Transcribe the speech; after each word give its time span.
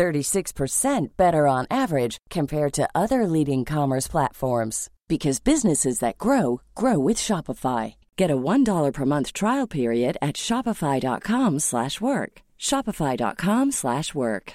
36% 0.00 1.16
better 1.18 1.46
on 1.46 1.66
average 1.70 2.16
compared 2.30 2.72
to 2.72 2.88
other 2.94 3.26
leading 3.26 3.66
commerce 3.66 4.08
platforms 4.08 4.88
because 5.08 5.40
businesses 5.40 5.98
that 5.98 6.16
grow 6.16 6.62
grow 6.74 6.98
with 6.98 7.18
Shopify. 7.18 7.96
Get 8.16 8.30
a 8.30 8.36
$1 8.36 8.92
per 8.94 9.04
month 9.04 9.34
trial 9.34 9.66
period 9.66 10.16
at 10.22 10.36
shopify.com/work. 10.36 12.32
shopify.com/work. 12.58 14.52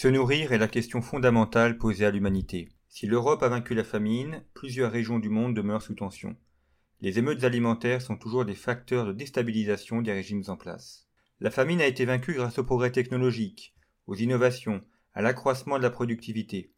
Se 0.00 0.08
nourrir 0.08 0.52
est 0.52 0.58
la 0.58 0.68
question 0.68 1.02
fondamentale 1.02 1.76
posée 1.76 2.06
à 2.06 2.10
l'humanité. 2.10 2.68
Si 2.88 3.06
l'Europe 3.06 3.42
a 3.42 3.48
vaincu 3.48 3.74
la 3.74 3.84
famine, 3.84 4.42
plusieurs 4.54 4.92
régions 4.92 5.18
du 5.18 5.28
monde 5.28 5.54
demeurent 5.54 5.82
sous 5.82 5.94
tension. 5.94 6.34
Les 7.00 7.18
émeutes 7.18 7.44
alimentaires 7.44 8.00
sont 8.00 8.16
toujours 8.16 8.46
des 8.46 8.54
facteurs 8.54 9.04
de 9.04 9.12
déstabilisation 9.12 10.00
des 10.00 10.12
régimes 10.12 10.44
en 10.48 10.56
place. 10.56 11.07
La 11.40 11.50
famine 11.50 11.80
a 11.80 11.86
été 11.86 12.04
vaincue 12.04 12.34
grâce 12.34 12.58
au 12.58 12.64
progrès 12.64 12.90
technologique, 12.90 13.74
aux 14.06 14.16
innovations, 14.16 14.82
à 15.14 15.22
l'accroissement 15.22 15.78
de 15.78 15.82
la 15.82 15.90
productivité. 15.90 16.72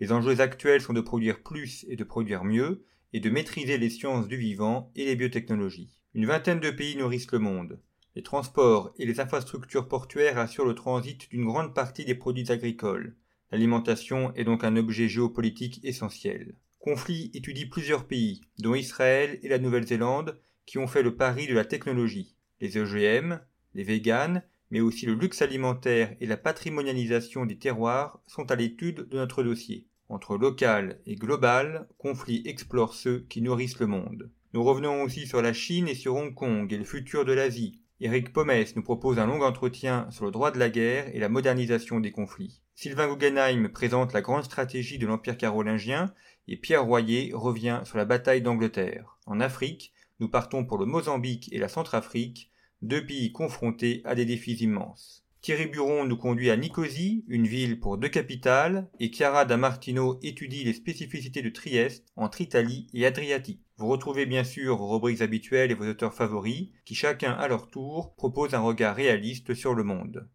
Les 0.00 0.10
enjeux 0.10 0.40
actuels 0.40 0.80
sont 0.80 0.92
de 0.92 1.00
produire 1.00 1.42
plus 1.42 1.84
et 1.88 1.94
de 1.94 2.04
produire 2.04 2.42
mieux, 2.42 2.84
et 3.12 3.20
de 3.20 3.30
maîtriser 3.30 3.78
les 3.78 3.90
sciences 3.90 4.28
du 4.28 4.36
vivant 4.36 4.90
et 4.96 5.04
les 5.04 5.16
biotechnologies. 5.16 6.00
Une 6.14 6.26
vingtaine 6.26 6.60
de 6.60 6.70
pays 6.70 6.96
nourrissent 6.96 7.30
le 7.30 7.38
monde. 7.38 7.80
Les 8.16 8.22
transports 8.22 8.92
et 8.98 9.06
les 9.06 9.20
infrastructures 9.20 9.88
portuaires 9.88 10.38
assurent 10.38 10.66
le 10.66 10.74
transit 10.74 11.30
d'une 11.30 11.44
grande 11.44 11.74
partie 11.74 12.04
des 12.04 12.14
produits 12.16 12.50
agricoles. 12.50 13.16
L'alimentation 13.52 14.34
est 14.34 14.44
donc 14.44 14.64
un 14.64 14.76
objet 14.76 15.08
géopolitique 15.08 15.80
essentiel. 15.84 16.56
Conflit 16.80 17.30
étudie 17.34 17.66
plusieurs 17.66 18.06
pays, 18.06 18.40
dont 18.58 18.74
Israël 18.74 19.38
et 19.42 19.48
la 19.48 19.58
Nouvelle-Zélande, 19.58 20.40
qui 20.66 20.78
ont 20.78 20.86
fait 20.86 21.02
le 21.02 21.14
pari 21.14 21.46
de 21.46 21.54
la 21.54 21.64
technologie. 21.64 22.36
Les 22.60 22.76
OGM, 22.76 23.40
les 23.74 23.84
véganes, 23.84 24.42
mais 24.70 24.80
aussi 24.80 25.06
le 25.06 25.14
luxe 25.14 25.42
alimentaire 25.42 26.14
et 26.20 26.26
la 26.26 26.36
patrimonialisation 26.36 27.46
des 27.46 27.58
terroirs 27.58 28.20
sont 28.26 28.50
à 28.50 28.56
l'étude 28.56 29.08
de 29.08 29.16
notre 29.16 29.42
dossier. 29.42 29.86
Entre 30.08 30.36
local 30.36 30.98
et 31.06 31.14
global, 31.14 31.86
conflit 31.98 32.42
explore 32.44 32.94
ceux 32.94 33.20
qui 33.28 33.42
nourrissent 33.42 33.78
le 33.78 33.86
monde. 33.86 34.30
Nous 34.52 34.64
revenons 34.64 35.02
aussi 35.02 35.26
sur 35.26 35.42
la 35.42 35.52
Chine 35.52 35.86
et 35.86 35.94
sur 35.94 36.16
Hong 36.16 36.34
Kong 36.34 36.72
et 36.72 36.78
le 36.78 36.84
futur 36.84 37.24
de 37.24 37.32
l'Asie. 37.32 37.80
Eric 38.00 38.32
Pomès 38.32 38.74
nous 38.74 38.82
propose 38.82 39.18
un 39.18 39.26
long 39.26 39.42
entretien 39.42 40.10
sur 40.10 40.24
le 40.24 40.30
droit 40.30 40.50
de 40.50 40.58
la 40.58 40.70
guerre 40.70 41.14
et 41.14 41.20
la 41.20 41.28
modernisation 41.28 42.00
des 42.00 42.10
conflits. 42.10 42.60
Sylvain 42.74 43.06
Guggenheim 43.06 43.68
présente 43.68 44.12
la 44.12 44.22
grande 44.22 44.44
stratégie 44.44 44.98
de 44.98 45.06
l'Empire 45.06 45.36
carolingien 45.36 46.12
et 46.48 46.56
Pierre 46.56 46.84
Royer 46.84 47.30
revient 47.34 47.82
sur 47.84 47.98
la 47.98 48.04
bataille 48.04 48.42
d'Angleterre. 48.42 49.18
En 49.26 49.38
Afrique, 49.38 49.92
nous 50.18 50.28
partons 50.28 50.64
pour 50.64 50.78
le 50.78 50.86
Mozambique 50.86 51.52
et 51.52 51.58
la 51.58 51.68
Centrafrique, 51.68 52.49
deux 52.82 53.04
pays 53.04 53.32
confrontés 53.32 54.00
à 54.04 54.14
des 54.14 54.24
défis 54.24 54.54
immenses. 54.54 55.24
Thierry 55.42 55.66
Buron 55.66 56.04
nous 56.04 56.18
conduit 56.18 56.50
à 56.50 56.56
Nicosie, 56.56 57.24
une 57.26 57.46
ville 57.46 57.80
pour 57.80 57.96
deux 57.96 58.10
capitales, 58.10 58.90
et 59.00 59.10
Chiara 59.10 59.46
da 59.46 59.56
Martino 59.56 60.18
étudie 60.22 60.64
les 60.64 60.74
spécificités 60.74 61.40
de 61.40 61.48
Trieste 61.48 62.06
entre 62.16 62.42
Italie 62.42 62.88
et 62.92 63.06
Adriatique. 63.06 63.62
Vous 63.78 63.88
retrouvez 63.88 64.26
bien 64.26 64.44
sûr 64.44 64.76
vos 64.76 64.88
rubriques 64.88 65.22
habituelles 65.22 65.70
et 65.70 65.74
vos 65.74 65.88
auteurs 65.88 66.12
favoris, 66.12 66.68
qui 66.84 66.94
chacun 66.94 67.32
à 67.32 67.48
leur 67.48 67.70
tour 67.70 68.14
proposent 68.16 68.52
un 68.52 68.60
regard 68.60 68.96
réaliste 68.96 69.54
sur 69.54 69.74
le 69.74 69.82
monde. 69.82 70.28